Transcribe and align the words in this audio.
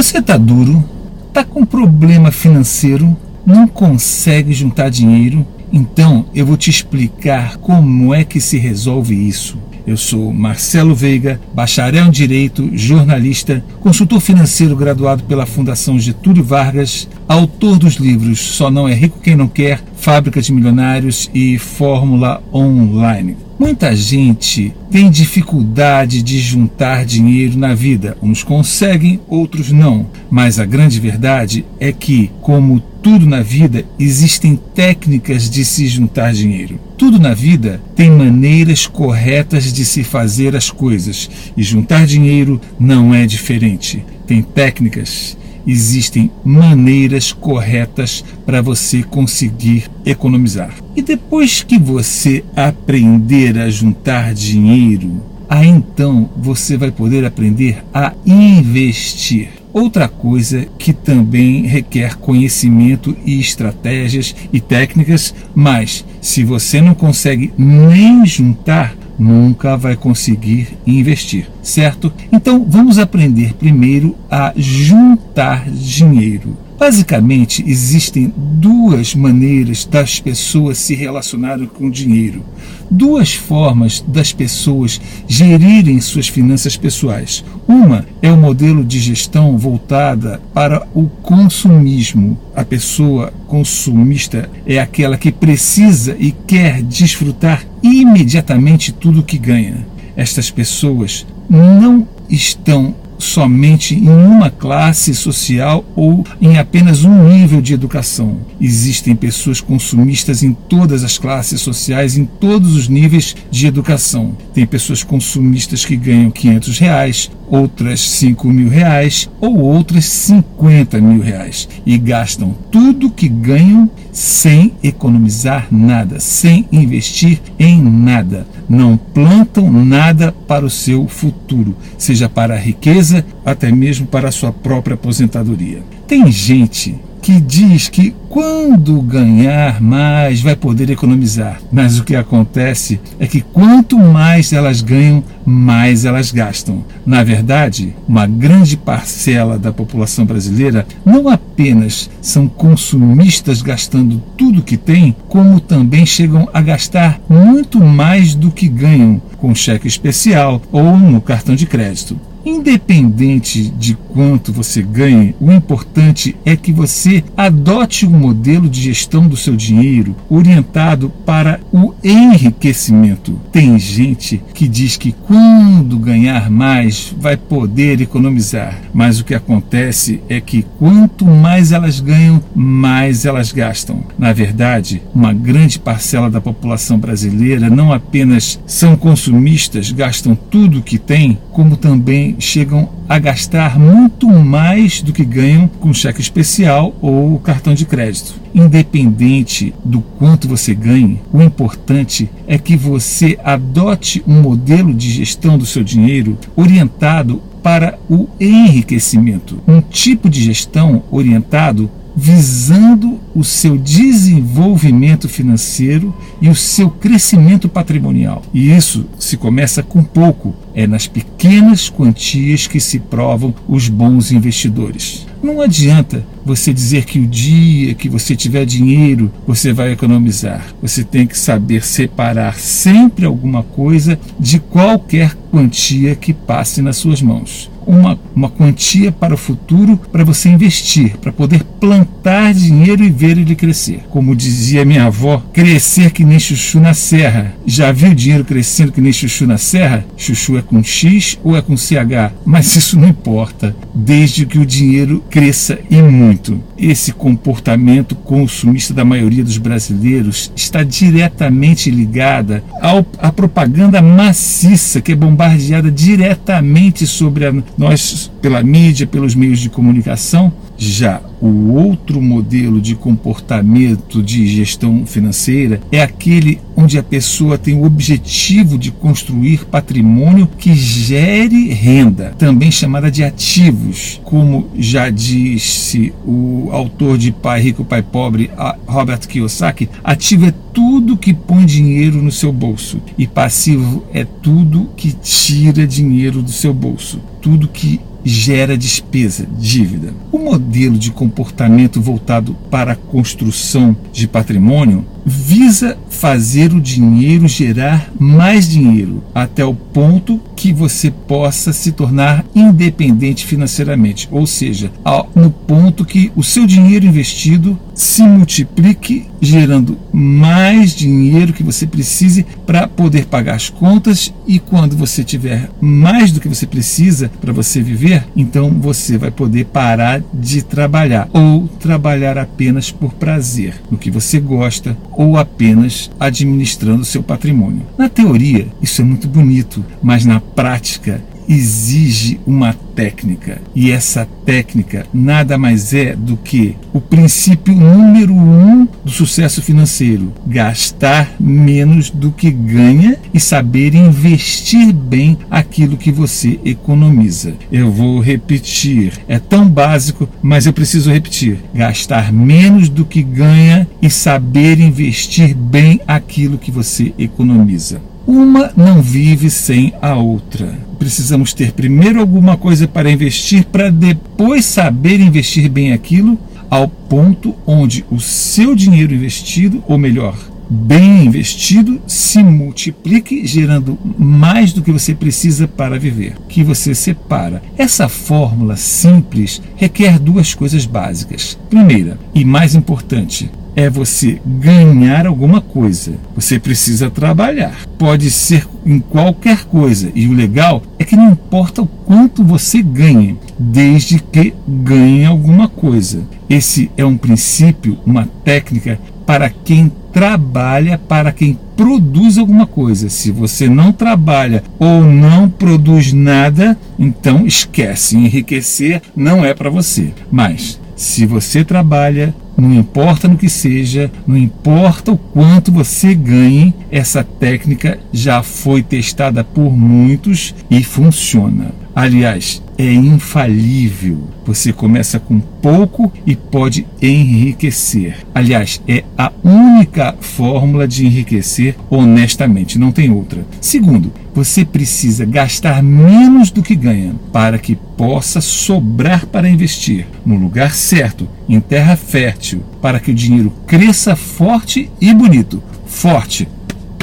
Você 0.00 0.22
tá 0.22 0.38
duro? 0.38 0.82
Tá 1.30 1.44
com 1.44 1.62
problema 1.62 2.32
financeiro? 2.32 3.14
Não 3.44 3.68
consegue 3.68 4.50
juntar 4.50 4.88
dinheiro? 4.88 5.46
Então 5.70 6.24
eu 6.34 6.46
vou 6.46 6.56
te 6.56 6.70
explicar 6.70 7.58
como 7.58 8.14
é 8.14 8.24
que 8.24 8.40
se 8.40 8.56
resolve 8.56 9.14
isso. 9.14 9.58
Eu 9.86 9.98
sou 9.98 10.32
Marcelo 10.32 10.94
Veiga, 10.94 11.38
bacharel 11.52 12.06
em 12.06 12.10
Direito, 12.10 12.70
jornalista, 12.72 13.62
consultor 13.80 14.20
financeiro 14.20 14.74
graduado 14.74 15.24
pela 15.24 15.44
Fundação 15.44 15.98
Getúlio 15.98 16.42
Vargas, 16.42 17.06
autor 17.30 17.78
dos 17.78 17.94
livros 17.94 18.40
Só 18.40 18.72
Não 18.72 18.88
É 18.88 18.92
Rico 18.92 19.20
Quem 19.20 19.36
Não 19.36 19.46
Quer, 19.46 19.80
Fábrica 19.94 20.42
de 20.42 20.52
Milionários 20.52 21.30
e 21.32 21.60
Fórmula 21.60 22.42
Online. 22.52 23.36
Muita 23.56 23.94
gente 23.94 24.74
tem 24.90 25.08
dificuldade 25.08 26.24
de 26.24 26.40
juntar 26.40 27.04
dinheiro 27.04 27.56
na 27.56 27.72
vida. 27.72 28.16
Uns 28.20 28.42
conseguem, 28.42 29.20
outros 29.28 29.70
não. 29.70 30.06
Mas 30.28 30.58
a 30.58 30.64
grande 30.64 30.98
verdade 30.98 31.64
é 31.78 31.92
que, 31.92 32.32
como 32.40 32.80
tudo 33.00 33.24
na 33.26 33.42
vida, 33.42 33.84
existem 33.96 34.58
técnicas 34.74 35.48
de 35.48 35.64
se 35.64 35.86
juntar 35.86 36.32
dinheiro. 36.32 36.80
Tudo 36.98 37.20
na 37.20 37.32
vida 37.32 37.80
tem 37.94 38.10
maneiras 38.10 38.88
corretas 38.88 39.72
de 39.72 39.84
se 39.84 40.02
fazer 40.02 40.56
as 40.56 40.68
coisas 40.68 41.30
e 41.56 41.62
juntar 41.62 42.06
dinheiro 42.06 42.60
não 42.78 43.14
é 43.14 43.24
diferente. 43.24 44.04
Tem 44.26 44.42
técnicas 44.42 45.36
existem 45.66 46.30
maneiras 46.44 47.32
corretas 47.32 48.24
para 48.44 48.62
você 48.62 49.02
conseguir 49.02 49.90
economizar. 50.04 50.74
E 50.96 51.02
depois 51.02 51.62
que 51.62 51.78
você 51.78 52.44
aprender 52.56 53.58
a 53.58 53.70
juntar 53.70 54.34
dinheiro, 54.34 55.22
aí 55.48 55.68
então 55.68 56.30
você 56.36 56.76
vai 56.76 56.90
poder 56.90 57.24
aprender 57.24 57.82
a 57.92 58.12
investir. 58.24 59.48
Outra 59.72 60.08
coisa 60.08 60.66
que 60.78 60.92
também 60.92 61.62
requer 61.62 62.16
conhecimento 62.16 63.16
e 63.24 63.38
estratégias 63.38 64.34
e 64.52 64.60
técnicas, 64.60 65.32
mas 65.54 66.04
se 66.20 66.42
você 66.42 66.80
não 66.80 66.92
consegue 66.92 67.52
nem 67.56 68.26
juntar, 68.26 68.96
nunca 69.20 69.76
vai 69.76 69.94
conseguir 69.94 70.78
investir, 70.86 71.46
certo? 71.62 72.10
Então 72.32 72.64
vamos 72.66 72.98
aprender 72.98 73.52
primeiro 73.52 74.16
a 74.30 74.52
juntar 74.56 75.70
dinheiro. 75.70 76.56
Basicamente, 76.80 77.62
existem 77.66 78.32
duas 78.36 79.14
maneiras 79.14 79.84
das 79.84 80.18
pessoas 80.18 80.78
se 80.78 80.94
relacionarem 80.94 81.66
com 81.66 81.88
o 81.88 81.90
dinheiro, 81.90 82.42
duas 82.90 83.34
formas 83.34 84.02
das 84.08 84.32
pessoas 84.32 84.98
gerirem 85.28 86.00
suas 86.00 86.26
finanças 86.26 86.78
pessoais. 86.78 87.44
Uma 87.68 88.06
é 88.22 88.32
o 88.32 88.36
modelo 88.38 88.82
de 88.82 88.98
gestão 88.98 89.58
voltada 89.58 90.40
para 90.54 90.88
o 90.94 91.04
consumismo. 91.04 92.40
A 92.56 92.64
pessoa 92.64 93.30
consumista 93.46 94.48
é 94.64 94.78
aquela 94.78 95.18
que 95.18 95.30
precisa 95.30 96.16
e 96.18 96.32
quer 96.32 96.80
desfrutar 96.82 97.62
imediatamente 97.82 98.90
tudo 98.90 99.22
que 99.22 99.36
ganha. 99.36 99.86
Estas 100.16 100.50
pessoas 100.50 101.26
não 101.46 102.08
estão 102.30 102.94
somente 103.20 103.94
em 103.94 104.08
uma 104.08 104.50
classe 104.50 105.14
social 105.14 105.84
ou 105.94 106.24
em 106.40 106.58
apenas 106.58 107.04
um 107.04 107.28
nível 107.28 107.60
de 107.60 107.74
educação. 107.74 108.38
Existem 108.60 109.14
pessoas 109.14 109.60
consumistas 109.60 110.42
em 110.42 110.52
todas 110.52 111.04
as 111.04 111.18
classes 111.18 111.60
sociais, 111.60 112.16
em 112.16 112.24
todos 112.24 112.74
os 112.74 112.88
níveis 112.88 113.36
de 113.50 113.66
educação. 113.66 114.36
Tem 114.52 114.66
pessoas 114.66 115.02
consumistas 115.02 115.84
que 115.84 115.96
ganham 115.96 116.30
500 116.30 116.78
reais, 116.78 117.30
outras 117.50 118.00
5 118.00 118.48
mil 118.48 118.68
reais 118.68 119.28
ou 119.40 119.58
outras 119.58 120.04
50 120.04 121.00
mil 121.00 121.20
reais 121.20 121.68
e 121.84 121.98
gastam 121.98 122.54
tudo 122.70 123.10
que 123.10 123.28
ganham 123.28 123.90
sem 124.12 124.72
economizar 124.82 125.66
nada, 125.70 126.20
sem 126.20 126.66
investir 126.70 127.40
em 127.58 127.82
nada. 127.82 128.46
Não 128.68 128.96
plantam 128.96 129.70
nada 129.84 130.32
para 130.46 130.64
o 130.64 130.70
seu 130.70 131.08
futuro, 131.08 131.76
seja 131.98 132.28
para 132.28 132.54
a 132.54 132.58
riqueza, 132.58 133.24
até 133.44 133.70
mesmo 133.72 134.06
para 134.06 134.28
a 134.28 134.32
sua 134.32 134.52
própria 134.52 134.94
aposentadoria. 134.94 135.82
Tem 136.06 136.30
gente 136.30 136.96
que 137.20 137.40
diz 137.40 137.88
que 137.88 138.14
quando 138.28 139.00
ganhar 139.02 139.80
mais 139.80 140.40
vai 140.40 140.54
poder 140.54 140.88
economizar. 140.90 141.60
Mas 141.70 141.98
o 141.98 142.04
que 142.04 142.14
acontece 142.14 143.00
é 143.18 143.26
que 143.26 143.40
quanto 143.40 143.98
mais 143.98 144.52
elas 144.52 144.80
ganham, 144.80 145.22
mais 145.44 146.04
elas 146.04 146.30
gastam. 146.30 146.84
Na 147.04 147.24
verdade, 147.24 147.94
uma 148.08 148.26
grande 148.26 148.76
parcela 148.76 149.58
da 149.58 149.72
população 149.72 150.24
brasileira 150.24 150.86
não 151.04 151.28
apenas 151.28 152.08
são 152.22 152.46
consumistas 152.46 153.62
gastando 153.62 154.22
tudo 154.36 154.62
que 154.62 154.76
têm, 154.76 155.14
como 155.28 155.60
também 155.60 156.06
chegam 156.06 156.48
a 156.52 156.60
gastar 156.60 157.20
muito 157.28 157.80
mais 157.80 158.34
do 158.34 158.50
que 158.50 158.68
ganham 158.68 159.20
com 159.36 159.54
cheque 159.54 159.88
especial 159.88 160.60
ou 160.70 160.96
no 160.96 161.20
cartão 161.20 161.54
de 161.54 161.66
crédito. 161.66 162.18
Independente 162.44 163.70
de 163.70 163.94
quanto 163.94 164.52
você 164.52 164.82
ganhe, 164.82 165.34
o 165.40 165.52
importante 165.52 166.36
é 166.44 166.56
que 166.56 166.72
você 166.72 167.22
adote 167.36 168.06
um 168.06 168.18
modelo 168.18 168.68
de 168.68 168.80
gestão 168.80 169.28
do 169.28 169.36
seu 169.36 169.54
dinheiro 169.54 170.16
orientado 170.28 171.10
para 171.24 171.60
o 171.72 171.94
enriquecimento. 172.02 173.38
Tem 173.52 173.78
gente 173.78 174.42
que 174.54 174.66
diz 174.66 174.96
que 174.96 175.12
quando 175.12 175.98
ganhar 175.98 176.50
mais 176.50 177.14
vai 177.18 177.36
poder 177.36 178.00
economizar, 178.00 178.80
mas 178.92 179.20
o 179.20 179.24
que 179.24 179.34
acontece 179.34 180.20
é 180.28 180.40
que 180.40 180.64
quanto 180.78 181.24
mais 181.24 181.72
elas 181.72 182.00
ganham, 182.00 182.42
mais 182.54 183.24
elas 183.24 183.52
gastam. 183.52 184.02
Na 184.18 184.32
verdade, 184.32 185.02
uma 185.14 185.32
grande 185.32 185.78
parcela 185.78 186.30
da 186.30 186.40
população 186.40 186.98
brasileira 186.98 187.68
não 187.68 187.92
apenas 187.92 188.58
são 188.66 188.96
consumistas, 188.96 189.92
gastam 189.92 190.34
tudo 190.34 190.82
que 190.82 190.98
têm, 190.98 191.38
como 191.52 191.76
também 191.76 192.36
chegam 192.40 192.88
a 193.08 193.18
gastar 193.18 193.78
muito 193.78 194.28
mais 194.28 195.02
do 195.02 195.12
que 195.12 195.24
ganham 195.24 195.68
com 195.68 195.92
cheque 195.92 196.20
especial 196.20 196.94
ou 197.00 197.38
cartão 197.38 197.74
de 197.74 197.84
crédito. 197.84 198.34
Independente 198.54 199.74
do 199.84 200.00
quanto 200.00 200.48
você 200.48 200.74
ganhe, 200.74 201.20
o 201.32 201.42
importante 201.42 202.30
é 202.46 202.58
que 202.58 202.76
você 202.76 203.38
adote 203.44 204.22
um 204.26 204.40
modelo 204.40 204.92
de 204.94 205.10
gestão 205.10 205.58
do 205.58 205.66
seu 205.66 205.84
dinheiro 205.84 206.38
orientado 206.56 207.42
para 207.62 207.98
o 208.08 208.28
enriquecimento, 208.40 209.62
um 209.68 209.80
tipo 209.80 210.28
de 210.28 210.42
gestão 210.42 211.02
orientado 211.10 211.90
visando 212.16 213.18
o 213.34 213.44
seu 213.44 213.76
desenvolvimento 213.78 215.28
financeiro 215.28 216.14
e 216.40 216.48
o 216.48 216.54
seu 216.54 216.90
crescimento 216.90 217.68
patrimonial. 217.68 218.42
E 218.52 218.70
isso 218.70 219.06
se 219.18 219.36
começa 219.36 219.82
com 219.82 220.02
pouco, 220.02 220.54
é 220.74 220.86
nas 220.86 221.06
pequenas 221.06 221.88
quantias 221.88 222.66
que 222.66 222.80
se 222.80 222.98
provam 222.98 223.54
os 223.68 223.88
bons 223.88 224.32
investidores. 224.32 225.26
Não 225.42 225.62
adianta 225.62 226.24
você 226.44 226.72
dizer 226.72 227.06
que 227.06 227.18
o 227.18 227.26
dia 227.26 227.94
que 227.94 228.10
você 228.10 228.36
tiver 228.36 228.66
dinheiro 228.66 229.32
você 229.46 229.72
vai 229.72 229.92
economizar. 229.92 230.66
Você 230.82 231.02
tem 231.02 231.26
que 231.26 231.38
saber 231.38 231.82
separar 231.82 232.58
sempre 232.58 233.24
alguma 233.24 233.62
coisa 233.62 234.20
de 234.38 234.58
qualquer 234.58 235.34
quantia 235.50 236.14
que 236.14 236.34
passe 236.34 236.82
nas 236.82 236.96
suas 236.96 237.22
mãos 237.22 237.69
uma, 237.86 238.18
uma 238.34 238.48
quantia 238.48 239.10
para 239.12 239.34
o 239.34 239.36
futuro 239.36 239.98
para 240.10 240.24
você 240.24 240.48
investir, 240.48 241.16
para 241.18 241.32
poder 241.32 241.62
plantar 241.80 242.52
dinheiro 242.52 243.02
e 243.02 243.10
ver 243.10 243.38
ele 243.38 243.54
crescer. 243.54 244.02
Como 244.10 244.36
dizia 244.36 244.84
minha 244.84 245.04
avó, 245.04 245.42
crescer 245.52 246.10
que 246.10 246.24
nem 246.24 246.38
chuchu 246.38 246.80
na 246.80 246.94
serra. 246.94 247.54
Já 247.66 247.90
viu 247.92 248.14
dinheiro 248.14 248.44
crescendo 248.44 248.92
que 248.92 249.00
nem 249.00 249.12
chuchu 249.12 249.46
na 249.46 249.58
serra? 249.58 250.04
Chuchu 250.16 250.58
é 250.58 250.62
com 250.62 250.82
X 250.82 251.38
ou 251.42 251.56
é 251.56 251.62
com 251.62 251.76
CH? 251.76 252.32
Mas 252.44 252.76
isso 252.76 252.98
não 252.98 253.08
importa, 253.08 253.74
desde 253.94 254.46
que 254.46 254.58
o 254.58 254.66
dinheiro 254.66 255.22
cresça 255.30 255.78
e 255.90 256.00
muito. 256.02 256.60
Esse 256.78 257.12
comportamento 257.12 258.14
consumista 258.14 258.94
da 258.94 259.04
maioria 259.04 259.44
dos 259.44 259.58
brasileiros 259.58 260.50
está 260.56 260.82
diretamente 260.82 261.90
ligada 261.90 262.62
ao, 262.80 263.04
à 263.18 263.30
propaganda 263.30 264.00
maciça 264.00 265.00
que 265.00 265.12
é 265.12 265.16
bombardeada 265.16 265.90
diretamente 265.90 267.06
sobre 267.06 267.46
a 267.46 267.52
nós, 267.80 268.30
pela 268.42 268.62
mídia, 268.62 269.06
pelos 269.06 269.34
meios 269.34 269.58
de 269.58 269.70
comunicação, 269.70 270.52
já 270.80 271.20
o 271.42 271.74
outro 271.74 272.22
modelo 272.22 272.80
de 272.80 272.94
comportamento 272.94 274.22
de 274.22 274.46
gestão 274.46 275.04
financeira 275.04 275.78
é 275.92 276.02
aquele 276.02 276.58
onde 276.74 276.98
a 276.98 277.02
pessoa 277.02 277.58
tem 277.58 277.74
o 277.74 277.84
objetivo 277.84 278.78
de 278.78 278.90
construir 278.90 279.66
patrimônio 279.66 280.46
que 280.46 280.74
gere 280.74 281.68
renda, 281.68 282.34
também 282.38 282.70
chamada 282.70 283.10
de 283.10 283.22
ativos. 283.22 284.20
Como 284.24 284.70
já 284.78 285.10
disse 285.10 286.14
o 286.26 286.70
autor 286.72 287.18
de 287.18 287.30
Pai 287.30 287.60
Rico, 287.60 287.84
Pai 287.84 288.02
Pobre, 288.02 288.50
Robert 288.86 289.20
Kiyosaki, 289.28 289.88
ativo 290.02 290.46
é 290.46 290.54
tudo 290.72 291.16
que 291.16 291.34
põe 291.34 291.66
dinheiro 291.66 292.22
no 292.22 292.32
seu 292.32 292.52
bolso 292.52 293.02
e 293.18 293.26
passivo 293.26 294.04
é 294.14 294.24
tudo 294.24 294.88
que 294.96 295.12
tira 295.12 295.86
dinheiro 295.86 296.42
do 296.42 296.50
seu 296.50 296.72
bolso, 296.72 297.20
tudo 297.42 297.68
que 297.68 298.00
gera 298.24 298.76
despesa, 298.76 299.46
dívida. 299.58 300.12
O 300.30 300.38
modelo 300.38 300.98
de 300.98 301.10
comportamento 301.10 302.00
voltado 302.00 302.54
para 302.70 302.92
a 302.92 302.96
construção 302.96 303.96
de 304.12 304.26
patrimônio 304.26 305.04
visa 305.24 305.96
fazer 306.08 306.72
o 306.72 306.80
dinheiro 306.80 307.48
gerar 307.48 308.10
mais 308.18 308.68
dinheiro, 308.68 309.22
até 309.34 309.64
o 309.64 309.74
ponto 309.74 310.40
que 310.56 310.72
você 310.72 311.10
possa 311.10 311.72
se 311.72 311.92
tornar 311.92 312.44
independente 312.54 313.46
financeiramente, 313.46 314.28
ou 314.30 314.46
seja, 314.46 314.90
no 315.34 315.50
ponto 315.50 316.04
que 316.04 316.30
o 316.36 316.42
seu 316.42 316.66
dinheiro 316.66 317.06
investido 317.06 317.78
se 317.94 318.22
multiplique, 318.22 319.26
gerando 319.40 319.98
mais 320.12 320.94
dinheiro 320.94 321.52
que 321.52 321.62
você 321.62 321.86
precise 321.86 322.44
para 322.66 322.88
poder 322.88 323.26
pagar 323.26 323.54
as 323.54 323.68
contas. 323.68 324.32
E 324.46 324.58
quando 324.58 324.96
você 324.96 325.22
tiver 325.22 325.70
mais 325.80 326.32
do 326.32 326.40
que 326.40 326.48
você 326.48 326.66
precisa 326.66 327.30
para 327.40 327.52
você 327.52 327.82
viver, 327.82 328.26
então 328.36 328.70
você 328.70 329.16
vai 329.18 329.30
poder 329.30 329.66
parar 329.66 330.22
de 330.32 330.62
trabalhar 330.62 331.28
ou 331.32 331.68
trabalhar 331.68 332.38
apenas 332.38 332.90
por 332.90 333.14
prazer, 333.14 333.80
no 333.90 333.98
que 333.98 334.10
você 334.10 334.40
gosta 334.40 334.96
ou 335.20 335.36
apenas 335.36 336.10
administrando 336.18 337.04
seu 337.04 337.22
patrimônio. 337.22 337.82
Na 337.98 338.08
teoria, 338.08 338.66
isso 338.80 339.02
é 339.02 339.04
muito 339.04 339.28
bonito, 339.28 339.84
mas 340.02 340.24
na 340.24 340.40
prática 340.40 341.22
exige 341.50 342.40
uma 342.46 342.72
técnica. 342.72 343.60
E 343.74 343.90
essa 343.90 344.26
técnica 344.46 345.04
nada 345.12 345.58
mais 345.58 345.92
é 345.92 346.14
do 346.14 346.36
que 346.36 346.76
o 346.92 347.00
princípio 347.00 347.74
número 347.74 348.32
um 348.32 348.86
do 349.04 349.10
sucesso 349.10 349.60
financeiro: 349.60 350.32
gastar 350.46 351.34
menos 351.40 352.08
do 352.08 352.30
que 352.30 352.50
ganha 352.50 353.18
e 353.34 353.40
saber 353.40 353.94
investir 353.94 354.92
bem 354.92 355.36
aquilo 355.50 355.96
que 355.96 356.12
você 356.12 356.60
economiza. 356.64 357.54
Eu 357.72 357.90
vou 357.90 358.20
repetir, 358.20 359.14
é 359.26 359.38
tão 359.38 359.68
básico, 359.68 360.28
mas 360.40 360.66
eu 360.66 360.72
preciso 360.72 361.10
repetir: 361.10 361.58
gastar 361.74 362.32
menos 362.32 362.88
do 362.88 363.04
que 363.04 363.22
ganha 363.22 363.88
e 364.00 364.08
saber 364.08 364.78
investir 364.78 365.56
bem 365.56 366.00
aquilo 366.06 366.58
que 366.58 366.70
você 366.70 367.12
economiza. 367.18 368.00
Uma 368.26 368.72
não 368.76 369.00
vive 369.00 369.50
sem 369.50 369.92
a 370.00 370.14
outra. 370.14 370.78
Precisamos 370.98 371.54
ter 371.54 371.72
primeiro 371.72 372.20
alguma 372.20 372.56
coisa 372.56 372.86
para 372.86 373.10
investir 373.10 373.64
para 373.64 373.90
depois 373.90 374.64
saber 374.64 375.20
investir 375.20 375.68
bem 375.70 375.92
aquilo 375.92 376.38
ao 376.70 376.86
ponto 376.88 377.54
onde 377.66 378.04
o 378.10 378.20
seu 378.20 378.76
dinheiro 378.76 379.12
investido, 379.12 379.82
ou 379.88 379.98
melhor, 379.98 380.38
bem 380.70 381.26
investido, 381.26 382.00
se 382.06 382.40
multiplique, 382.44 383.44
gerando 383.44 383.98
mais 384.16 384.72
do 384.72 384.80
que 384.80 384.92
você 384.92 385.12
precisa 385.12 385.66
para 385.66 385.98
viver, 385.98 386.36
que 386.48 386.62
você 386.62 386.94
separa. 386.94 387.60
Essa 387.76 388.08
fórmula 388.08 388.76
simples 388.76 389.60
requer 389.74 390.20
duas 390.20 390.54
coisas 390.54 390.86
básicas. 390.86 391.58
Primeira, 391.68 392.16
e 392.32 392.44
mais 392.44 392.76
importante, 392.76 393.50
é 393.76 393.88
você 393.88 394.40
ganhar 394.44 395.26
alguma 395.26 395.60
coisa. 395.60 396.14
Você 396.34 396.58
precisa 396.58 397.10
trabalhar. 397.10 397.74
Pode 397.98 398.30
ser 398.30 398.66
em 398.84 398.98
qualquer 398.98 399.64
coisa. 399.64 400.10
E 400.14 400.26
o 400.26 400.32
legal 400.32 400.82
é 400.98 401.04
que 401.04 401.16
não 401.16 401.30
importa 401.30 401.82
o 401.82 401.86
quanto 401.86 402.42
você 402.42 402.82
ganhe, 402.82 403.38
desde 403.58 404.18
que 404.18 404.54
ganhe 404.66 405.24
alguma 405.24 405.68
coisa. 405.68 406.22
Esse 406.48 406.90
é 406.96 407.04
um 407.04 407.16
princípio, 407.16 407.98
uma 408.04 408.28
técnica 408.44 408.98
para 409.26 409.48
quem 409.48 409.92
trabalha, 410.12 410.98
para 410.98 411.30
quem 411.30 411.56
produz 411.76 412.36
alguma 412.36 412.66
coisa. 412.66 413.08
Se 413.08 413.30
você 413.30 413.68
não 413.68 413.92
trabalha 413.92 414.62
ou 414.78 415.02
não 415.04 415.48
produz 415.48 416.12
nada, 416.12 416.76
então 416.98 417.46
esquece. 417.46 418.16
Enriquecer 418.16 419.00
não 419.14 419.44
é 419.44 419.54
para 419.54 419.70
você. 419.70 420.12
Mas 420.30 420.79
se 421.00 421.24
você 421.24 421.64
trabalha, 421.64 422.34
não 422.58 422.74
importa 422.74 423.26
no 423.26 423.38
que 423.38 423.48
seja, 423.48 424.12
não 424.26 424.36
importa 424.36 425.10
o 425.10 425.16
quanto 425.16 425.72
você 425.72 426.14
ganhe, 426.14 426.74
essa 426.92 427.24
técnica 427.24 427.98
já 428.12 428.42
foi 428.42 428.82
testada 428.82 429.42
por 429.42 429.74
muitos 429.74 430.54
e 430.70 430.84
funciona. 430.84 431.72
Aliás, 431.96 432.62
é 432.80 432.94
infalível. 432.94 434.26
Você 434.46 434.72
começa 434.72 435.20
com 435.20 435.38
pouco 435.38 436.10
e 436.26 436.34
pode 436.34 436.86
enriquecer. 437.02 438.16
Aliás, 438.34 438.80
é 438.88 439.04
a 439.18 439.30
única 439.44 440.16
fórmula 440.18 440.88
de 440.88 441.04
enriquecer 441.04 441.76
honestamente, 441.90 442.78
não 442.78 442.90
tem 442.90 443.10
outra. 443.10 443.44
Segundo, 443.60 444.10
você 444.34 444.64
precisa 444.64 445.26
gastar 445.26 445.82
menos 445.82 446.50
do 446.50 446.62
que 446.62 446.74
ganha 446.74 447.14
para 447.30 447.58
que 447.58 447.74
possa 447.74 448.40
sobrar 448.40 449.26
para 449.26 449.50
investir 449.50 450.06
no 450.24 450.36
lugar 450.36 450.74
certo, 450.74 451.28
em 451.46 451.60
terra 451.60 451.96
fértil, 451.96 452.62
para 452.80 452.98
que 452.98 453.10
o 453.10 453.14
dinheiro 453.14 453.52
cresça 453.66 454.16
forte 454.16 454.90
e 454.98 455.12
bonito. 455.12 455.62
Forte, 455.84 456.48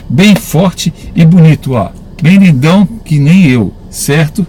bem 0.09 0.33
forte 0.33 0.91
e 1.15 1.23
bonito, 1.23 1.73
ó. 1.73 1.91
Bem 2.19 2.37
lindão 2.37 2.83
que 3.05 3.19
nem 3.19 3.45
eu, 3.45 3.71
certo? 3.91 4.47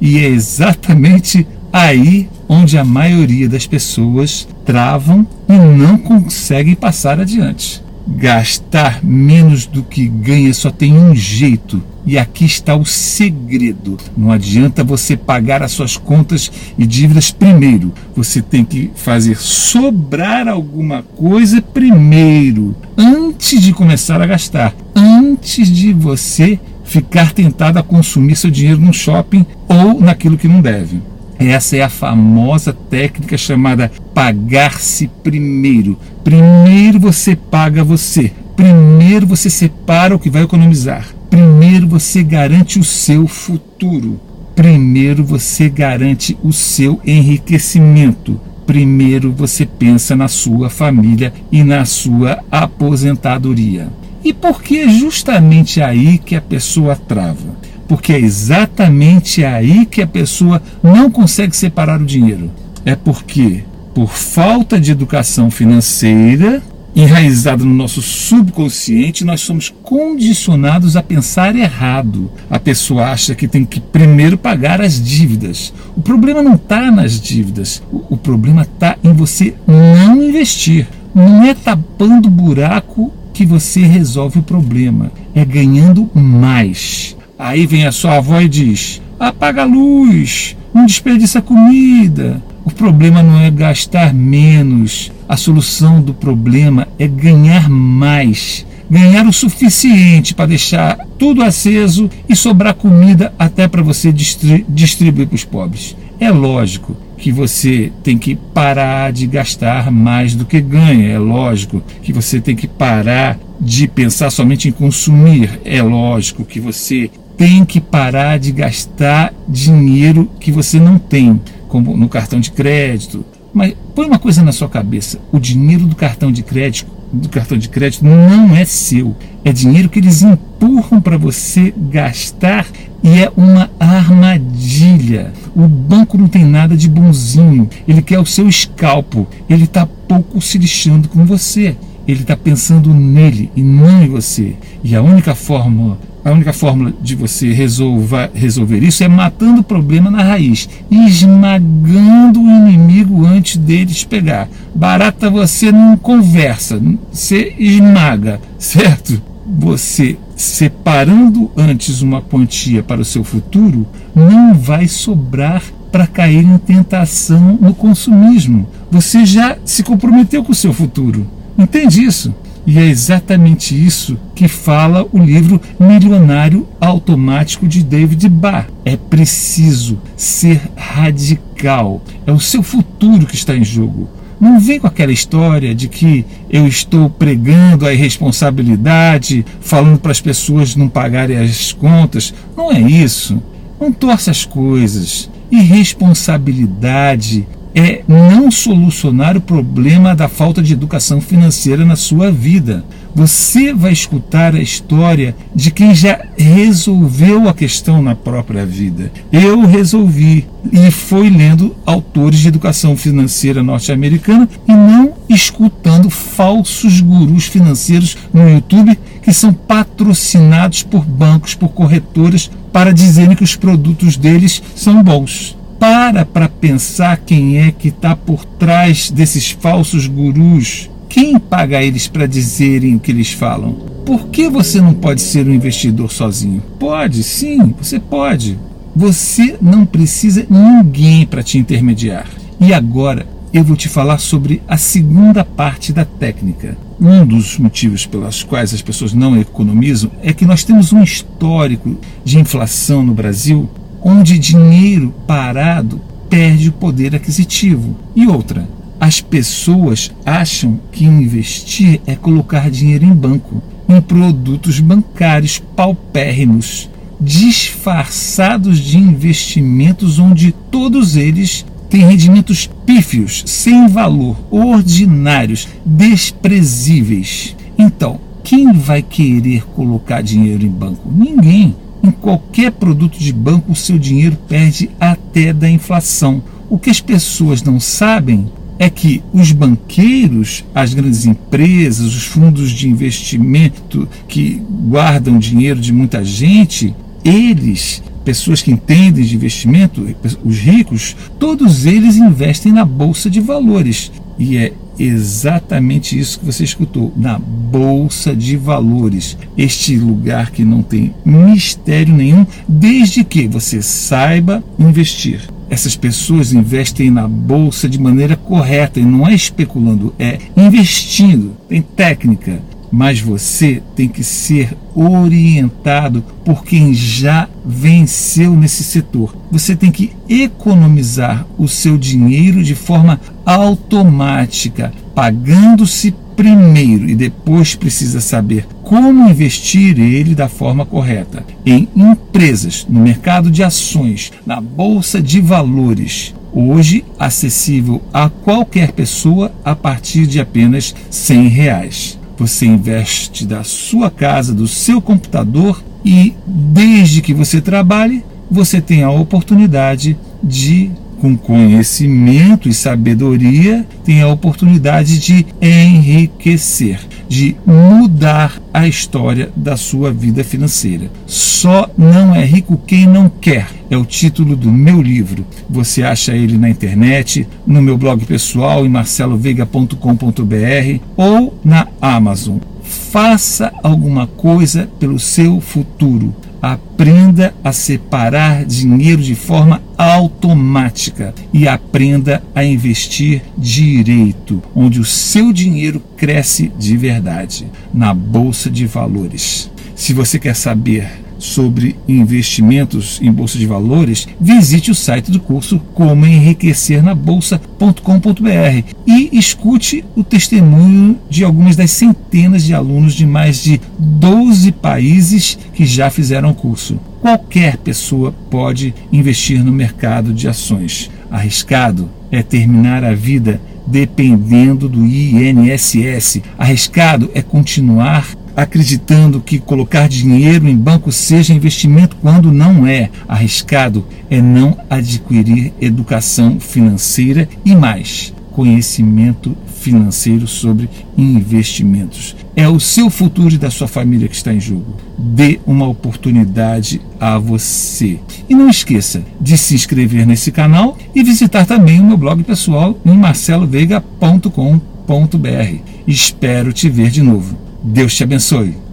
E 0.00 0.18
é 0.18 0.26
exatamente 0.26 1.46
aí 1.72 2.28
onde 2.48 2.78
a 2.78 2.84
maioria 2.84 3.48
das 3.48 3.66
pessoas 3.66 4.48
travam 4.64 5.26
e 5.48 5.52
não 5.52 5.98
conseguem 5.98 6.74
passar 6.74 7.20
adiante. 7.20 7.82
Gastar 8.08 9.04
menos 9.04 9.66
do 9.66 9.84
que 9.84 10.08
ganha 10.08 10.52
só 10.52 10.70
tem 10.70 10.92
um 10.94 11.14
jeito, 11.14 11.80
e 12.04 12.18
aqui 12.18 12.44
está 12.44 12.74
o 12.74 12.84
segredo. 12.84 13.98
Não 14.16 14.32
adianta 14.32 14.82
você 14.82 15.16
pagar 15.16 15.62
as 15.62 15.70
suas 15.70 15.96
contas 15.96 16.50
e 16.76 16.86
dívidas 16.86 17.30
primeiro. 17.30 17.92
Você 18.16 18.42
tem 18.42 18.64
que 18.64 18.90
fazer 18.96 19.36
sobrar 19.36 20.48
alguma 20.48 21.02
coisa 21.02 21.62
primeiro, 21.62 22.74
antes 22.96 23.62
de 23.62 23.72
começar 23.72 24.20
a 24.20 24.26
gastar, 24.26 24.74
antes 24.96 25.68
de 25.68 25.92
você 25.92 26.58
ficar 26.90 27.32
tentado 27.32 27.78
a 27.78 27.84
consumir 27.84 28.34
seu 28.34 28.50
dinheiro 28.50 28.80
no 28.80 28.92
shopping 28.92 29.46
ou 29.68 30.00
naquilo 30.00 30.36
que 30.36 30.48
não 30.48 30.60
deve. 30.60 31.00
Essa 31.38 31.76
é 31.76 31.82
a 31.82 31.88
famosa 31.88 32.72
técnica 32.72 33.38
chamada 33.38 33.92
pagar-se 34.12 35.08
primeiro. 35.22 35.96
Primeiro 36.24 36.98
você 36.98 37.36
paga 37.36 37.84
você. 37.84 38.32
Primeiro 38.56 39.24
você 39.24 39.48
separa 39.48 40.16
o 40.16 40.18
que 40.18 40.28
vai 40.28 40.42
economizar. 40.42 41.06
Primeiro 41.30 41.86
você 41.86 42.24
garante 42.24 42.80
o 42.80 42.84
seu 42.84 43.28
futuro. 43.28 44.20
Primeiro 44.56 45.24
você 45.24 45.68
garante 45.68 46.36
o 46.42 46.52
seu 46.52 47.00
enriquecimento. 47.06 48.38
Primeiro 48.66 49.32
você 49.32 49.64
pensa 49.64 50.16
na 50.16 50.26
sua 50.26 50.68
família 50.68 51.32
e 51.52 51.62
na 51.62 51.84
sua 51.84 52.40
aposentadoria. 52.50 53.99
E 54.22 54.32
por 54.32 54.62
que 54.62 54.80
é 54.80 54.88
justamente 54.88 55.80
aí 55.80 56.18
que 56.18 56.36
a 56.36 56.40
pessoa 56.40 56.94
trava? 56.94 57.56
Porque 57.88 58.12
é 58.12 58.20
exatamente 58.20 59.44
aí 59.44 59.86
que 59.86 60.02
a 60.02 60.06
pessoa 60.06 60.62
não 60.82 61.10
consegue 61.10 61.56
separar 61.56 62.00
o 62.00 62.06
dinheiro. 62.06 62.50
É 62.84 62.94
porque, 62.94 63.64
por 63.94 64.10
falta 64.10 64.78
de 64.78 64.92
educação 64.92 65.50
financeira, 65.50 66.62
enraizada 66.94 67.64
no 67.64 67.74
nosso 67.74 68.02
subconsciente, 68.02 69.24
nós 69.24 69.40
somos 69.40 69.72
condicionados 69.82 70.96
a 70.96 71.02
pensar 71.02 71.56
errado. 71.56 72.30
A 72.48 72.58
pessoa 72.58 73.10
acha 73.10 73.34
que 73.34 73.48
tem 73.48 73.64
que 73.64 73.80
primeiro 73.80 74.36
pagar 74.36 74.80
as 74.80 75.02
dívidas. 75.02 75.72
O 75.96 76.02
problema 76.02 76.42
não 76.42 76.54
está 76.54 76.90
nas 76.90 77.20
dívidas, 77.20 77.82
o, 77.90 78.14
o 78.14 78.16
problema 78.16 78.62
está 78.62 78.96
em 79.02 79.12
você 79.12 79.54
não 79.66 80.22
investir. 80.22 80.86
Não 81.14 81.42
é 81.42 81.54
tapando 81.54 82.30
buraco 82.30 83.12
que 83.40 83.46
você 83.46 83.80
resolve 83.80 84.40
o 84.40 84.42
problema, 84.42 85.10
é 85.34 85.46
ganhando 85.46 86.10
mais. 86.14 87.16
Aí 87.38 87.64
vem 87.64 87.86
a 87.86 87.92
sua 87.92 88.18
avó 88.18 88.38
e 88.38 88.46
diz: 88.46 89.00
apaga 89.18 89.62
a 89.62 89.64
luz, 89.64 90.54
não 90.74 90.84
desperdiça 90.84 91.40
comida. 91.40 92.42
O 92.66 92.70
problema 92.70 93.22
não 93.22 93.40
é 93.40 93.50
gastar 93.50 94.12
menos, 94.12 95.10
a 95.26 95.38
solução 95.38 96.02
do 96.02 96.12
problema 96.12 96.86
é 96.98 97.08
ganhar 97.08 97.70
mais. 97.70 98.66
Ganhar 98.90 99.26
o 99.26 99.32
suficiente 99.32 100.34
para 100.34 100.44
deixar 100.44 100.98
tudo 101.18 101.42
aceso 101.42 102.10
e 102.28 102.36
sobrar 102.36 102.74
comida 102.74 103.32
até 103.38 103.66
para 103.66 103.80
você 103.80 104.12
distribuir 104.12 105.26
para 105.26 105.34
os 105.34 105.44
pobres. 105.44 105.96
É 106.20 106.30
lógico 106.30 106.94
que 107.16 107.32
você 107.32 107.90
tem 108.04 108.18
que 108.18 108.36
parar 108.36 109.10
de 109.10 109.26
gastar 109.26 109.90
mais 109.90 110.34
do 110.34 110.44
que 110.44 110.60
ganha. 110.60 111.08
É 111.08 111.18
lógico 111.18 111.82
que 112.02 112.12
você 112.12 112.42
tem 112.42 112.54
que 112.54 112.68
parar 112.68 113.38
de 113.58 113.88
pensar 113.88 114.30
somente 114.30 114.68
em 114.68 114.72
consumir. 114.72 115.58
É 115.64 115.82
lógico 115.82 116.44
que 116.44 116.60
você 116.60 117.10
tem 117.38 117.64
que 117.64 117.80
parar 117.80 118.38
de 118.38 118.52
gastar 118.52 119.32
dinheiro 119.48 120.30
que 120.38 120.52
você 120.52 120.78
não 120.78 120.98
tem, 120.98 121.40
como 121.68 121.96
no 121.96 122.06
cartão 122.06 122.38
de 122.38 122.50
crédito. 122.50 123.24
Mas 123.54 123.74
põe 123.94 124.06
uma 124.06 124.18
coisa 124.18 124.42
na 124.42 124.52
sua 124.52 124.68
cabeça: 124.68 125.18
o 125.32 125.38
dinheiro 125.38 125.86
do 125.86 125.96
cartão 125.96 126.30
de 126.30 126.42
crédito 126.42 126.99
do 127.12 127.28
cartão 127.28 127.58
de 127.58 127.68
crédito 127.68 128.04
não 128.04 128.54
é 128.54 128.64
seu. 128.64 129.16
É 129.44 129.52
dinheiro 129.52 129.88
que 129.88 129.98
eles 129.98 130.22
empurram 130.22 131.00
para 131.00 131.16
você 131.16 131.72
gastar 131.76 132.66
e 133.02 133.18
é 133.18 133.32
uma 133.36 133.70
armadilha. 133.78 135.32
O 135.54 135.66
banco 135.66 136.18
não 136.18 136.28
tem 136.28 136.44
nada 136.44 136.76
de 136.76 136.88
bonzinho. 136.88 137.68
Ele 137.88 138.02
quer 138.02 138.18
o 138.18 138.26
seu 138.26 138.48
escalpo. 138.48 139.26
Ele 139.48 139.64
está 139.64 139.86
pouco 139.86 140.40
se 140.40 140.58
lixando 140.58 141.08
com 141.08 141.24
você. 141.24 141.76
Ele 142.06 142.22
está 142.22 142.36
pensando 142.36 142.92
nele 142.92 143.50
e 143.56 143.62
não 143.62 144.02
em 144.02 144.08
você. 144.08 144.56
E 144.84 144.94
a 144.94 145.02
única 145.02 145.34
forma 145.34 145.98
a 146.24 146.30
única 146.30 146.52
fórmula 146.52 146.92
de 147.00 147.14
você 147.14 147.52
resolver, 147.52 148.30
resolver 148.34 148.82
isso 148.82 149.02
é 149.02 149.08
matando 149.08 149.60
o 149.60 149.64
problema 149.64 150.10
na 150.10 150.22
raiz, 150.22 150.68
esmagando 150.90 152.40
o 152.40 152.50
inimigo 152.50 153.24
antes 153.24 153.56
deles 153.56 154.04
pegar. 154.04 154.48
Barata 154.74 155.30
você 155.30 155.72
não 155.72 155.96
conversa, 155.96 156.80
você 157.10 157.54
esmaga, 157.58 158.40
certo? 158.58 159.20
Você 159.58 160.16
separando 160.36 161.50
antes 161.56 162.00
uma 162.02 162.22
quantia 162.22 162.82
para 162.82 163.00
o 163.00 163.04
seu 163.04 163.24
futuro, 163.24 163.86
não 164.14 164.54
vai 164.54 164.88
sobrar 164.88 165.62
para 165.90 166.06
cair 166.06 166.44
em 166.44 166.58
tentação 166.58 167.58
no 167.60 167.74
consumismo. 167.74 168.66
Você 168.90 169.26
já 169.26 169.56
se 169.64 169.82
comprometeu 169.82 170.42
com 170.44 170.52
o 170.52 170.54
seu 170.54 170.72
futuro. 170.72 171.26
Entende 171.58 172.04
isso? 172.04 172.34
E 172.66 172.78
é 172.78 172.84
exatamente 172.84 173.74
isso 173.74 174.18
que 174.34 174.46
fala 174.46 175.06
o 175.12 175.18
livro 175.18 175.60
Milionário 175.78 176.68
Automático 176.80 177.66
de 177.66 177.82
David 177.82 178.28
Barr. 178.28 178.68
É 178.84 178.96
preciso 178.96 179.98
ser 180.16 180.60
radical. 180.76 182.02
É 182.26 182.32
o 182.32 182.40
seu 182.40 182.62
futuro 182.62 183.26
que 183.26 183.34
está 183.34 183.56
em 183.56 183.64
jogo. 183.64 184.08
Não 184.40 184.58
vem 184.58 184.80
com 184.80 184.86
aquela 184.86 185.12
história 185.12 185.74
de 185.74 185.88
que 185.88 186.24
eu 186.48 186.66
estou 186.66 187.10
pregando 187.10 187.86
a 187.86 187.92
irresponsabilidade, 187.92 189.44
falando 189.60 189.98
para 189.98 190.12
as 190.12 190.20
pessoas 190.20 190.74
não 190.74 190.88
pagarem 190.88 191.36
as 191.36 191.72
contas. 191.72 192.32
Não 192.56 192.72
é 192.72 192.80
isso. 192.80 193.42
Não 193.78 193.92
torce 193.92 194.30
as 194.30 194.46
coisas. 194.46 195.30
Irresponsabilidade 195.50 197.46
é 197.74 198.02
não 198.08 198.50
solucionar 198.50 199.36
o 199.36 199.40
problema 199.40 200.14
da 200.14 200.28
falta 200.28 200.62
de 200.62 200.72
educação 200.72 201.20
financeira 201.20 201.84
na 201.84 201.96
sua 201.96 202.30
vida. 202.30 202.84
Você 203.14 203.74
vai 203.74 203.92
escutar 203.92 204.54
a 204.54 204.60
história 204.60 205.34
de 205.54 205.70
quem 205.70 205.94
já 205.94 206.20
resolveu 206.36 207.48
a 207.48 207.54
questão 207.54 208.02
na 208.02 208.14
própria 208.14 208.64
vida. 208.64 209.10
Eu 209.32 209.62
resolvi 209.66 210.46
e 210.72 210.90
foi 210.90 211.28
lendo 211.28 211.74
autores 211.84 212.40
de 212.40 212.48
educação 212.48 212.96
financeira 212.96 213.62
norte-americana 213.62 214.48
e 214.68 214.72
não 214.72 215.14
escutando 215.28 216.08
falsos 216.08 217.00
gurus 217.00 217.46
financeiros 217.46 218.16
no 218.32 218.48
YouTube 218.48 218.98
que 219.22 219.32
são 219.32 219.52
patrocinados 219.52 220.82
por 220.82 221.04
bancos, 221.04 221.54
por 221.54 221.70
corretoras 221.70 222.50
para 222.72 222.92
dizerem 222.92 223.36
que 223.36 223.44
os 223.44 223.56
produtos 223.56 224.16
deles 224.16 224.62
são 224.74 225.02
bons 225.02 225.59
para 225.80 226.26
para 226.26 226.46
pensar 226.46 227.16
quem 227.16 227.58
é 227.58 227.72
que 227.72 227.88
está 227.88 228.14
por 228.14 228.44
trás 228.44 229.10
desses 229.10 229.50
falsos 229.50 230.06
gurus. 230.06 230.90
Quem 231.08 231.38
paga 231.38 231.82
eles 231.82 232.06
para 232.06 232.26
dizerem 232.26 232.94
o 232.94 233.00
que 233.00 233.10
eles 233.10 233.32
falam? 233.32 233.72
Por 234.04 234.28
que 234.28 234.50
você 234.50 234.78
não 234.78 234.92
pode 234.92 235.22
ser 235.22 235.48
um 235.48 235.54
investidor 235.54 236.12
sozinho? 236.12 236.62
Pode, 236.78 237.22
sim, 237.22 237.74
você 237.80 237.98
pode. 237.98 238.58
Você 238.94 239.56
não 239.60 239.86
precisa 239.86 240.46
ninguém 240.50 241.24
para 241.24 241.42
te 241.42 241.56
intermediar. 241.56 242.26
E 242.60 242.74
agora 242.74 243.26
eu 243.52 243.64
vou 243.64 243.76
te 243.76 243.88
falar 243.88 244.18
sobre 244.18 244.62
a 244.68 244.76
segunda 244.76 245.44
parte 245.44 245.94
da 245.94 246.04
técnica. 246.04 246.76
Um 247.00 247.24
dos 247.24 247.56
motivos 247.56 248.04
pelos 248.04 248.42
quais 248.42 248.74
as 248.74 248.82
pessoas 248.82 249.14
não 249.14 249.40
economizam 249.40 250.10
é 250.22 250.34
que 250.34 250.44
nós 250.44 250.62
temos 250.62 250.92
um 250.92 251.02
histórico 251.02 251.96
de 252.22 252.38
inflação 252.38 253.02
no 253.02 253.14
Brasil 253.14 253.70
onde 254.02 254.38
dinheiro 254.38 255.14
parado 255.26 256.00
perde 256.28 256.68
o 256.68 256.72
poder 256.72 257.14
aquisitivo. 257.14 257.96
E 258.14 258.26
outra, 258.26 258.68
as 259.00 259.20
pessoas 259.20 260.10
acham 260.24 260.78
que 260.92 261.04
investir 261.04 262.00
é 262.06 262.14
colocar 262.14 262.70
dinheiro 262.70 263.04
em 263.04 263.12
banco, 263.12 263.62
em 263.88 264.00
produtos 264.00 264.78
bancários 264.78 265.58
paupérrimos, 265.58 266.88
disfarçados 267.20 268.78
de 268.78 268.98
investimentos 268.98 270.18
onde 270.18 270.52
todos 270.70 271.16
eles 271.16 271.64
têm 271.88 272.02
rendimentos 272.02 272.70
pífios, 272.86 273.42
sem 273.46 273.88
valor, 273.88 274.36
ordinários, 274.50 275.66
desprezíveis. 275.84 277.56
Então, 277.76 278.20
quem 278.44 278.72
vai 278.72 279.02
querer 279.02 279.64
colocar 279.66 280.22
dinheiro 280.22 280.64
em 280.64 280.70
banco? 280.70 281.10
Ninguém. 281.10 281.74
Em 282.02 282.10
qualquer 282.10 282.72
produto 282.72 283.18
de 283.18 283.32
banco, 283.32 283.72
o 283.72 283.76
seu 283.76 283.98
dinheiro 283.98 284.36
perde 284.48 284.90
até 284.98 285.52
da 285.52 285.70
inflação. 285.70 286.42
O 286.68 286.78
que 286.78 286.88
as 286.88 287.00
pessoas 287.00 287.62
não 287.62 287.78
sabem 287.78 288.46
é 288.78 288.88
que 288.88 289.22
os 289.32 289.52
banqueiros, 289.52 290.64
as 290.74 290.94
grandes 290.94 291.26
empresas, 291.26 292.14
os 292.14 292.24
fundos 292.24 292.70
de 292.70 292.88
investimento 292.88 294.08
que 294.26 294.62
guardam 294.88 295.38
dinheiro 295.38 295.78
de 295.78 295.92
muita 295.92 296.24
gente, 296.24 296.94
eles, 297.22 298.02
pessoas 298.24 298.62
que 298.62 298.70
entendem 298.72 299.22
de 299.22 299.34
investimento, 299.34 300.06
os 300.42 300.58
ricos, 300.58 301.14
todos 301.38 301.84
eles 301.84 302.16
investem 302.16 302.72
na 302.72 302.86
bolsa 302.86 303.28
de 303.28 303.40
valores. 303.40 304.10
E 304.38 304.56
é 304.56 304.72
exatamente 305.02 306.18
isso 306.18 306.38
que 306.38 306.46
você 306.46 306.64
escutou, 306.64 307.12
na 307.16 307.38
Bolsa 307.38 308.34
de 308.34 308.56
Valores. 308.56 309.36
Este 309.56 309.96
lugar 309.96 310.50
que 310.50 310.64
não 310.64 310.82
tem 310.82 311.14
mistério 311.24 312.14
nenhum, 312.14 312.46
desde 312.68 313.24
que 313.24 313.48
você 313.48 313.82
saiba 313.82 314.62
investir. 314.78 315.40
Essas 315.70 315.94
pessoas 315.94 316.52
investem 316.52 317.10
na 317.10 317.28
bolsa 317.28 317.88
de 317.88 317.96
maneira 317.96 318.34
correta 318.34 318.98
e 318.98 319.04
não 319.04 319.28
é 319.28 319.32
especulando, 319.32 320.12
é 320.18 320.36
investindo. 320.56 321.56
Tem 321.68 321.80
técnica, 321.80 322.60
mas 322.90 323.20
você 323.20 323.82
tem 323.94 324.08
que 324.08 324.24
ser 324.24 324.76
orientado 324.94 326.24
por 326.44 326.64
quem 326.64 326.92
já 326.92 327.48
venceu 327.64 328.54
nesse 328.54 328.82
setor. 328.82 329.36
Você 329.50 329.76
tem 329.76 329.92
que 329.92 330.12
economizar 330.28 331.46
o 331.56 331.68
seu 331.68 331.96
dinheiro 331.96 332.62
de 332.62 332.74
forma 332.74 333.20
automática, 333.44 334.92
pagando-se 335.14 336.14
primeiro 336.40 337.08
e 337.08 337.14
depois 337.14 337.74
precisa 337.74 338.20
saber 338.20 338.66
como 338.82 339.28
investir 339.28 339.98
ele 340.00 340.34
da 340.34 340.48
forma 340.48 340.86
correta 340.86 341.44
em 341.66 341.86
empresas, 341.94 342.86
no 342.88 343.00
mercado 343.00 343.50
de 343.50 343.62
ações, 343.62 344.32
na 344.46 344.60
bolsa 344.60 345.20
de 345.20 345.40
valores. 345.40 346.34
Hoje 346.52 347.04
acessível 347.18 348.02
a 348.12 348.28
qualquer 348.28 348.92
pessoa 348.92 349.52
a 349.64 349.76
partir 349.76 350.26
de 350.26 350.40
apenas 350.40 350.94
100 351.10 351.48
reais. 351.48 352.19
Você 352.40 352.64
investe 352.64 353.46
da 353.46 353.62
sua 353.62 354.10
casa, 354.10 354.54
do 354.54 354.66
seu 354.66 354.98
computador 354.98 355.82
e, 356.02 356.32
desde 356.46 357.20
que 357.20 357.34
você 357.34 357.60
trabalhe, 357.60 358.24
você 358.50 358.80
tem 358.80 359.02
a 359.02 359.10
oportunidade 359.10 360.16
de 360.42 360.90
com 361.20 361.36
conhecimento 361.36 362.68
e 362.68 362.72
sabedoria, 362.72 363.86
tem 364.04 364.22
a 364.22 364.28
oportunidade 364.28 365.18
de 365.18 365.46
enriquecer, 365.60 367.00
de 367.28 367.54
mudar 367.66 368.60
a 368.72 368.88
história 368.88 369.50
da 369.54 369.76
sua 369.76 370.10
vida 370.10 370.42
financeira. 370.42 371.10
Só 371.26 371.90
não 371.96 372.34
é 372.34 372.44
rico 372.44 372.80
quem 372.86 373.06
não 373.06 373.28
quer. 373.28 373.68
É 373.90 373.96
o 373.96 374.04
título 374.04 374.56
do 374.56 374.72
meu 374.72 375.02
livro. 375.02 375.44
Você 375.68 376.02
acha 376.02 376.32
ele 376.32 376.56
na 376.56 376.70
internet, 376.70 377.46
no 377.66 377.82
meu 377.82 377.98
blog 377.98 378.24
pessoal 378.24 378.86
em 378.86 378.88
marceloveiga.com.br 378.88 381.00
ou 381.16 381.58
na 381.62 381.86
Amazon. 382.00 382.58
Faça 382.82 383.72
alguma 383.82 384.26
coisa 384.26 384.88
pelo 384.98 385.18
seu 385.18 385.60
futuro. 385.60 386.34
Aprenda 386.62 387.54
a 387.64 387.72
separar 387.72 388.64
dinheiro 388.64 389.22
de 389.22 389.34
forma 389.34 389.82
automática 389.96 391.34
e 391.52 391.66
aprenda 391.66 392.42
a 392.54 392.62
investir 392.64 393.42
direito, 393.56 394.62
onde 394.74 395.00
o 395.00 395.04
seu 395.04 395.52
dinheiro 395.52 396.02
cresce 396.16 396.70
de 396.78 396.96
verdade, 396.96 397.66
na 397.92 398.12
bolsa 398.12 398.70
de 398.70 398.86
valores. 398.86 399.70
Se 399.94 400.12
você 400.12 400.38
quer 400.38 400.56
saber 400.56 401.19
sobre 401.40 401.96
investimentos 402.06 403.18
em 403.20 403.32
bolsa 403.32 403.58
de 403.58 403.66
valores, 403.66 404.28
visite 404.40 404.90
o 404.90 404.94
site 404.94 405.30
do 405.30 405.40
curso 405.40 405.80
Como 405.94 406.26
Enriquecer 406.26 407.02
na 407.02 407.14
Bolsa.com.br 407.14 408.84
e 409.06 409.30
escute 409.32 410.04
o 410.14 410.22
testemunho 410.22 411.18
de 411.28 411.42
algumas 411.42 411.74
das 411.74 411.90
centenas 411.90 412.62
de 412.62 412.74
alunos 412.74 413.14
de 413.14 413.26
mais 413.26 413.64
de 413.64 413.80
12 413.98 414.70
países 414.72 415.58
que 415.72 415.86
já 415.86 416.10
fizeram 416.10 416.50
o 416.50 416.54
curso. 416.54 417.00
Qualquer 417.20 417.78
pessoa 417.78 418.32
pode 418.50 418.94
investir 419.10 419.64
no 419.64 419.72
mercado 419.72 420.32
de 420.32 420.46
ações. 420.46 421.10
Arriscado 421.30 422.10
é 422.30 422.42
terminar 422.42 423.02
a 423.04 423.14
vida 423.14 423.60
dependendo 423.86 424.88
do 424.88 425.04
INSS. 425.04 426.42
Arriscado 426.56 427.30
é 427.34 427.42
continuar 427.42 428.34
acreditando 428.56 429.40
que 429.40 429.58
colocar 429.58 430.08
dinheiro 430.08 430.68
em 430.68 430.76
banco 430.76 431.10
seja 431.10 431.54
investimento 431.54 432.16
quando 432.16 432.52
não 432.52 432.86
é. 432.86 433.10
Arriscado 433.28 434.04
é 434.30 434.40
não 434.40 434.76
adquirir 434.88 435.72
educação 435.80 436.60
financeira 436.60 437.48
e 437.64 437.74
mais 437.74 438.32
conhecimento 438.50 439.56
financeiro 439.80 440.46
sobre 440.46 440.88
investimentos. 441.16 442.36
É 442.54 442.68
o 442.68 442.78
seu 442.78 443.08
futuro 443.08 443.54
e 443.54 443.58
da 443.58 443.70
sua 443.70 443.88
família 443.88 444.28
que 444.28 444.36
está 444.36 444.52
em 444.52 444.60
jogo. 444.60 444.96
Dê 445.16 445.58
uma 445.66 445.88
oportunidade 445.88 447.00
a 447.18 447.38
você. 447.38 448.20
E 448.48 448.54
não 448.54 448.68
esqueça 448.68 449.24
de 449.40 449.56
se 449.56 449.74
inscrever 449.74 450.26
nesse 450.26 450.52
canal 450.52 450.98
e 451.14 451.22
visitar 451.22 451.64
também 451.64 452.00
o 452.00 452.04
meu 452.04 452.18
blog 452.18 452.42
pessoal 452.42 452.98
em 453.04 453.16
marceloveiga.com.br. 453.16 455.76
Espero 456.06 456.72
te 456.72 456.88
ver 456.88 457.10
de 457.10 457.22
novo. 457.22 457.69
Deus 457.82 458.14
te 458.14 458.24
abençoe. 458.24 458.89